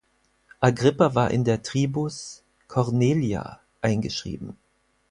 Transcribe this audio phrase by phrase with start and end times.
[0.61, 4.57] Agrippa war in der Tribus "Cornelia" eingeschrieben.